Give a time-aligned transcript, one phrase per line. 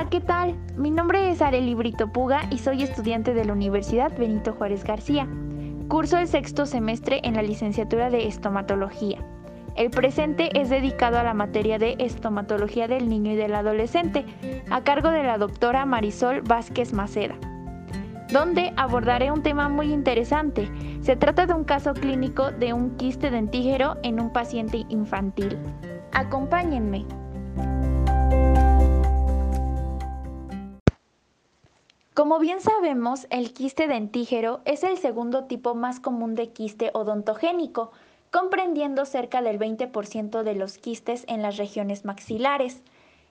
[0.00, 0.56] Hola, ¿qué tal?
[0.78, 5.28] Mi nombre es Areli Brito Puga y soy estudiante de la Universidad Benito Juárez García.
[5.88, 9.18] Curso el sexto semestre en la licenciatura de estomatología.
[9.76, 14.24] El presente es dedicado a la materia de estomatología del niño y del adolescente,
[14.70, 17.34] a cargo de la doctora Marisol Vázquez Maceda,
[18.32, 20.70] donde abordaré un tema muy interesante.
[21.02, 25.58] Se trata de un caso clínico de un quiste dentígero en un paciente infantil.
[26.12, 27.04] Acompáñenme.
[32.12, 37.92] Como bien sabemos, el quiste dentígero es el segundo tipo más común de quiste odontogénico,
[38.32, 42.82] comprendiendo cerca del 20% de los quistes en las regiones maxilares.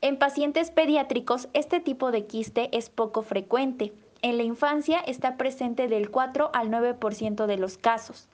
[0.00, 3.92] En pacientes pediátricos, este tipo de quiste es poco frecuente.
[4.22, 8.26] En la infancia está presente del 4 al 9% de los casos.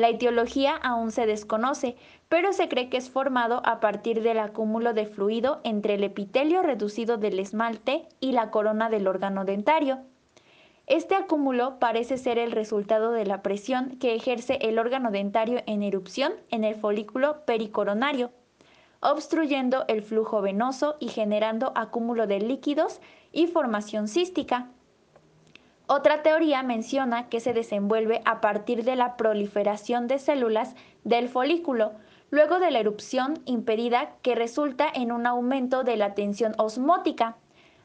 [0.00, 1.94] La etiología aún se desconoce,
[2.30, 6.62] pero se cree que es formado a partir del acúmulo de fluido entre el epitelio
[6.62, 9.98] reducido del esmalte y la corona del órgano dentario.
[10.86, 15.82] Este acúmulo parece ser el resultado de la presión que ejerce el órgano dentario en
[15.82, 18.30] erupción en el folículo pericoronario,
[19.00, 24.70] obstruyendo el flujo venoso y generando acúmulo de líquidos y formación cística.
[25.92, 31.94] Otra teoría menciona que se desenvuelve a partir de la proliferación de células del folículo,
[32.30, 37.38] luego de la erupción impedida que resulta en un aumento de la tensión osmótica,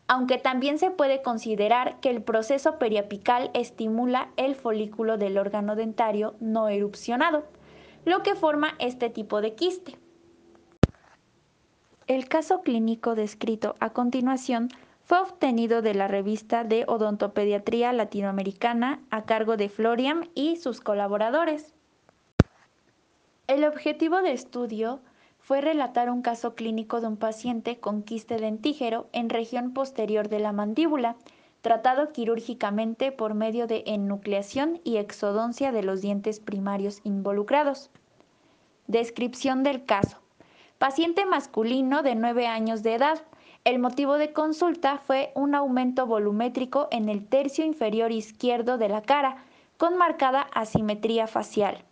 [0.08, 6.36] aunque también se puede considerar que el proceso periapical estimula el folículo del órgano dentario
[6.40, 7.48] no erupcionado,
[8.06, 9.98] lo que forma este tipo de quiste.
[12.06, 14.70] El caso clínico descrito a continuación
[15.06, 21.76] fue obtenido de la revista de Odontopediatría Latinoamericana a cargo de Florian y sus colaboradores.
[23.46, 25.00] El objetivo de estudio
[25.38, 30.40] fue relatar un caso clínico de un paciente con quiste dentígero en región posterior de
[30.40, 31.18] la mandíbula,
[31.62, 37.92] tratado quirúrgicamente por medio de enucleación y exodoncia de los dientes primarios involucrados.
[38.88, 40.18] Descripción del caso.
[40.80, 43.22] Paciente masculino de 9 años de edad,
[43.66, 49.02] el motivo de consulta fue un aumento volumétrico en el tercio inferior izquierdo de la
[49.02, 49.44] cara,
[49.78, 51.84] con marcada asimetría facial.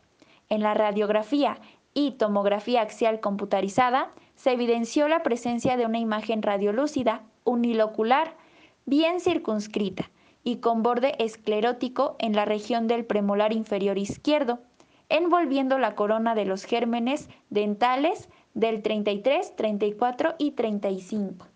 [0.49, 1.57] En la radiografía
[1.95, 8.35] y tomografía axial computarizada se evidenció la presencia de una imagen radiolúcida unilocular
[8.85, 10.11] bien circunscrita
[10.43, 14.59] y con borde esclerótico en la región del premolar inferior izquierdo,
[15.09, 21.47] envolviendo la corona de los gérmenes dentales del 33, 34 y 35.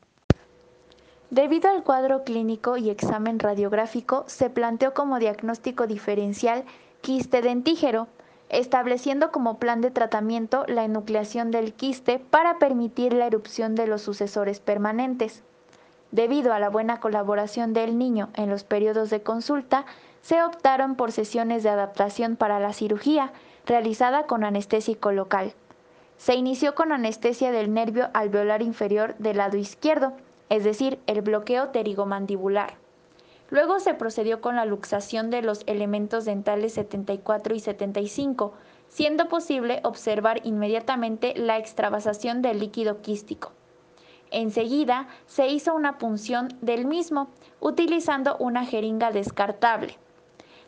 [1.29, 6.63] Debido al cuadro clínico y examen radiográfico, se planteó como diagnóstico diferencial
[7.01, 8.07] quiste dentígero,
[8.47, 14.01] estableciendo como plan de tratamiento la enucleación del quiste para permitir la erupción de los
[14.01, 15.43] sucesores permanentes.
[16.11, 19.85] Debido a la buena colaboración del niño en los periodos de consulta,
[20.21, 23.33] se optaron por sesiones de adaptación para la cirugía,
[23.65, 25.53] realizada con anestésico local.
[26.17, 30.13] Se inició con anestesia del nervio alveolar inferior del lado izquierdo,
[30.49, 32.75] es decir, el bloqueo pterigomandibular.
[33.49, 38.53] Luego se procedió con la luxación de los elementos dentales 74 y 75,
[38.89, 43.51] siendo posible observar inmediatamente la extravasación del líquido quístico.
[44.31, 47.29] Enseguida se hizo una punción del mismo,
[47.61, 49.97] utilizando una jeringa descartable.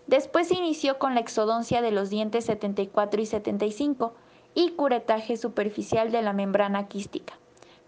[0.07, 4.13] Después se inició con la exodoncia de los dientes 74 y 75
[4.55, 7.38] y curetaje superficial de la membrana quística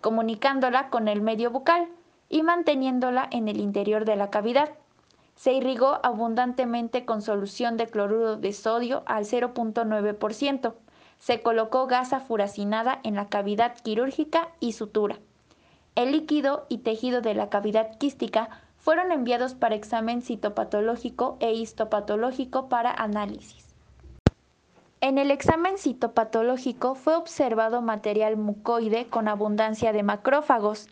[0.01, 1.87] comunicándola con el medio bucal
[2.29, 4.71] y manteniéndola en el interior de la cavidad.
[5.35, 10.73] Se irrigó abundantemente con solución de cloruro de sodio al 0.9%.
[11.19, 15.19] Se colocó gasa furacinada en la cavidad quirúrgica y sutura.
[15.95, 22.69] El líquido y tejido de la cavidad quística fueron enviados para examen citopatológico e histopatológico
[22.69, 23.70] para análisis.
[25.03, 30.89] En el examen citopatológico fue observado material mucoide con abundancia de macrófagos.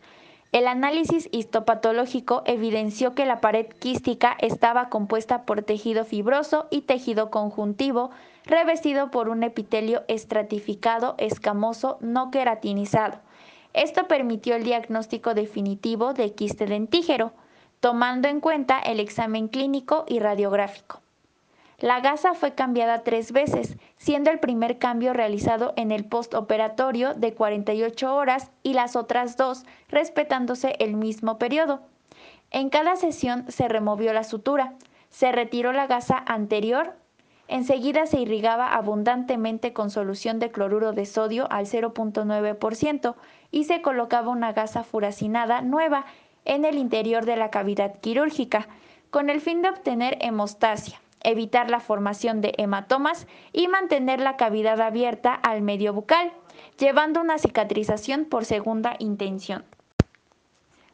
[0.50, 7.30] El análisis histopatológico evidenció que la pared quística estaba compuesta por tejido fibroso y tejido
[7.30, 8.10] conjuntivo,
[8.46, 13.20] revestido por un epitelio estratificado, escamoso, no queratinizado.
[13.74, 17.30] Esto permitió el diagnóstico definitivo de quiste dentígero,
[17.78, 21.00] tomando en cuenta el examen clínico y radiográfico.
[21.80, 27.32] La gasa fue cambiada tres veces, siendo el primer cambio realizado en el postoperatorio de
[27.32, 31.80] 48 horas y las otras dos respetándose el mismo periodo.
[32.50, 34.74] En cada sesión se removió la sutura,
[35.08, 36.96] se retiró la gasa anterior,
[37.48, 43.14] enseguida se irrigaba abundantemente con solución de cloruro de sodio al 0.9%
[43.50, 46.04] y se colocaba una gasa furacinada nueva
[46.44, 48.68] en el interior de la cavidad quirúrgica,
[49.10, 54.80] con el fin de obtener hemostasia, evitar la formación de hematomas y mantener la cavidad
[54.80, 56.32] abierta al medio bucal,
[56.78, 59.64] llevando una cicatrización por segunda intención.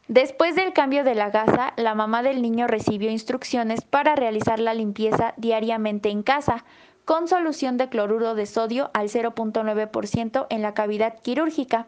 [0.07, 4.73] Después del cambio de la gasa, la mamá del niño recibió instrucciones para realizar la
[4.73, 6.63] limpieza diariamente en casa,
[7.03, 11.87] con solución de cloruro de sodio al 0.9% en la cavidad quirúrgica,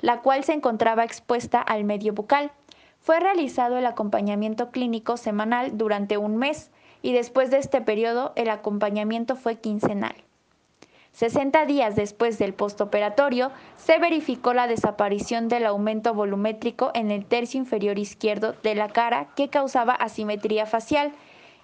[0.00, 2.52] la cual se encontraba expuesta al medio bucal.
[3.00, 6.70] Fue realizado el acompañamiento clínico semanal durante un mes
[7.06, 10.16] y después de este periodo el acompañamiento fue quincenal.
[11.12, 17.60] 60 días después del postoperatorio, se verificó la desaparición del aumento volumétrico en el tercio
[17.60, 21.12] inferior izquierdo de la cara que causaba asimetría facial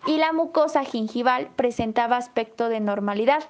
[0.07, 3.43] y la mucosa gingival presentaba aspecto de normalidad,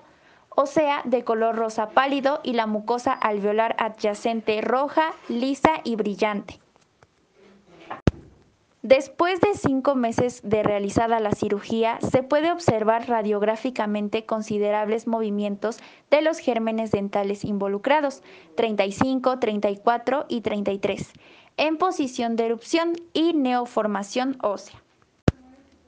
[0.48, 6.61] o sea, de color rosa pálido y la mucosa alveolar adyacente roja, lisa y brillante.
[8.82, 15.78] Después de cinco meses de realizada la cirugía, se puede observar radiográficamente considerables movimientos
[16.10, 18.24] de los gérmenes dentales involucrados,
[18.56, 21.12] 35, 34 y 33,
[21.58, 24.82] en posición de erupción y neoformación ósea.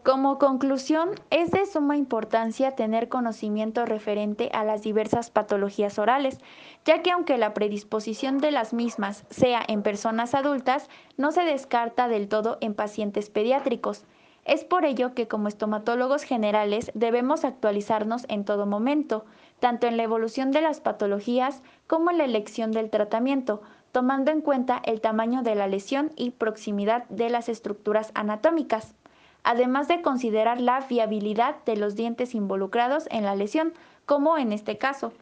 [0.04, 6.40] Como conclusión, es de suma importancia tener conocimiento referente a las diversas patologías orales,
[6.84, 12.06] ya que aunque la predisposición de las mismas sea en personas adultas, no se descarta
[12.06, 14.04] del todo en pacientes pediátricos.
[14.44, 19.24] Es por ello que como estomatólogos generales debemos actualizarnos en todo momento,
[19.58, 24.42] tanto en la evolución de las patologías como en la elección del tratamiento, tomando en
[24.42, 28.94] cuenta el tamaño de la lesión y proximidad de las estructuras anatómicas
[29.44, 33.72] además de considerar la viabilidad de los dientes involucrados en la lesión,
[34.06, 35.12] como en este caso.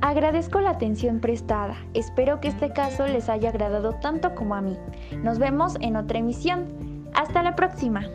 [0.00, 1.76] Agradezco la atención prestada.
[1.94, 4.76] Espero que este caso les haya agradado tanto como a mí.
[5.22, 7.08] Nos vemos en otra emisión.
[7.14, 8.06] Hasta la próxima.